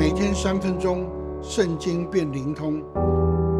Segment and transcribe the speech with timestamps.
[0.00, 1.06] 每天三分钟，
[1.42, 2.82] 圣经变灵通，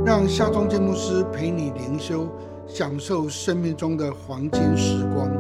[0.07, 2.27] 让夏忠建牧师陪你灵修，
[2.67, 5.30] 享受生命中的黄金时光。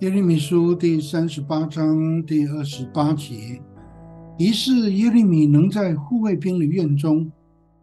[0.00, 3.60] 耶利米书第三十八章第二十八节，
[4.38, 7.30] 于是耶利米能在护卫兵的院中，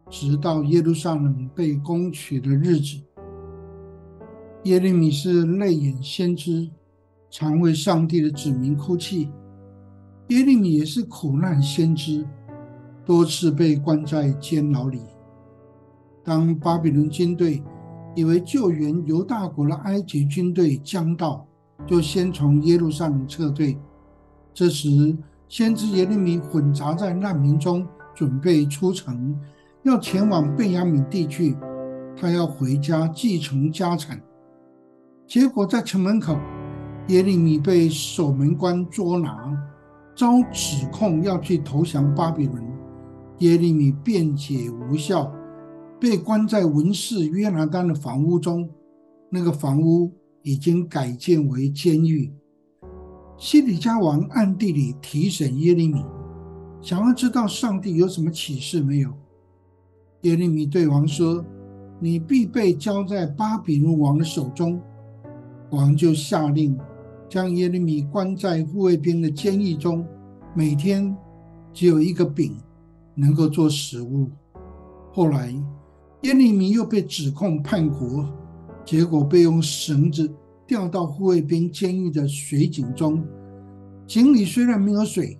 [0.09, 2.99] 直到耶路撒冷被攻取的日子。
[4.63, 6.67] 耶利米是泪眼先知，
[7.29, 9.31] 常为上帝的子民哭泣。
[10.29, 12.25] 耶利米也是苦难先知，
[13.05, 15.01] 多次被关在监牢里。
[16.23, 17.63] 当巴比伦军队
[18.15, 21.47] 以为救援犹大国的埃及军队将到，
[21.87, 23.77] 就先从耶路撒冷撤退。
[24.53, 29.35] 这时，先知耶利米混杂在难民中，准备出城，
[29.83, 31.55] 要前往贝亚敏地区，
[32.15, 34.21] 他要回家继承家产。
[35.25, 36.37] 结果在城门口，
[37.09, 39.51] 耶利米被守门官捉拿，
[40.15, 42.63] 遭指控要去投降巴比伦。
[43.39, 45.31] 耶利米辩解无效，
[45.99, 48.69] 被关在文士约拿丹的房屋中。
[49.27, 50.11] 那个房屋
[50.43, 52.31] 已经改建为监狱。
[53.39, 56.05] 西里加王暗地里提审耶利米，
[56.79, 59.11] 想要知道上帝有什么启示没有。
[60.21, 61.43] 耶利米对王说
[61.99, 64.79] ：“你必被交在巴比伦王的手中。”
[65.71, 66.77] 王就下令
[67.29, 70.03] 将耶利米关在护卫兵的监狱中，
[70.55, 71.15] 每天
[71.71, 72.57] 只有一个饼
[73.13, 74.27] 能够做食物。
[75.11, 75.53] 后来
[76.23, 78.27] 耶利米又被指控叛国，
[78.83, 80.29] 结果被用绳子
[80.65, 83.23] 吊到护卫兵监狱的水井中。
[84.07, 85.37] 井里虽然没有水，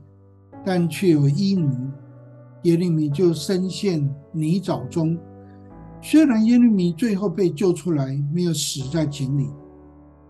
[0.63, 1.91] 但却有淤泥，
[2.63, 5.17] 耶利米就深陷泥沼中。
[6.01, 9.49] 虽然耶利米最后被救出来，没有死在井里。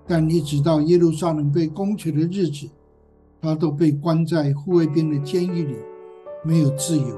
[0.10, 2.68] 但一直到耶路撒冷被攻取的日子，
[3.40, 5.76] 他都被关在护卫兵的监狱里，
[6.44, 7.16] 没有自由。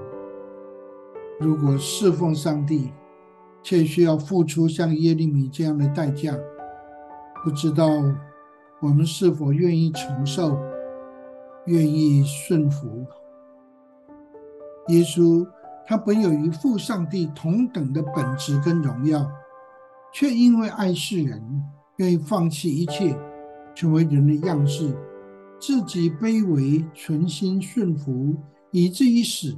[1.40, 2.92] 如果侍奉上帝，
[3.64, 6.38] 却需要付出像耶利米这样的代价，
[7.46, 7.88] 不知道
[8.82, 10.60] 我们是否愿意承受，
[11.68, 13.06] 愿意顺服？
[14.90, 15.48] 耶稣
[15.88, 19.26] 他本有与父上帝同等的本质跟荣耀，
[20.14, 21.42] 却因为爱世人。
[22.02, 23.16] 愿意放弃一切，
[23.76, 24.92] 成为人的样式，
[25.60, 28.36] 自己卑微，存心顺服，
[28.72, 29.56] 以至于死，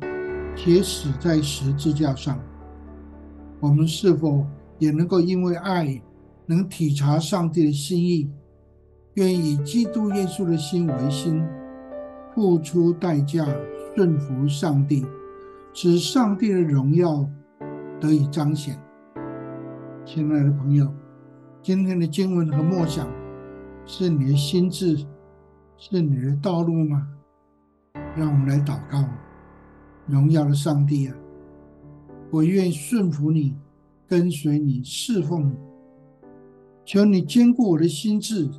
[0.53, 2.37] 且死在十字架上。
[3.61, 4.45] 我们是否
[4.77, 6.01] 也能够因为爱，
[6.45, 8.29] 能体察上帝的心意，
[9.13, 11.41] 愿意以基督耶稣的心为心，
[12.35, 13.47] 付出代价，
[13.95, 15.05] 顺服上帝，
[15.73, 17.25] 使上帝的荣耀
[18.01, 18.77] 得以彰显？
[20.03, 20.93] 亲爱的朋友。
[21.63, 23.09] 今天的经文和默想
[23.85, 24.97] 是你的心智，
[25.77, 27.07] 是你的道路吗？
[28.17, 29.07] 让我们来祷告，
[30.05, 31.15] 荣耀的上帝啊，
[32.29, 33.55] 我愿意顺服你，
[34.05, 35.55] 跟随你，侍奉你。
[36.83, 38.51] 求你坚固我的心智，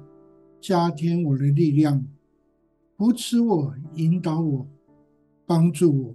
[0.58, 2.06] 加添我的力量，
[2.96, 4.66] 扶持我，引导我，
[5.44, 6.14] 帮助我。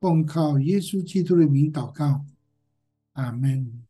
[0.00, 2.24] 奉靠耶稣基督的名祷告，
[3.12, 3.84] 阿门。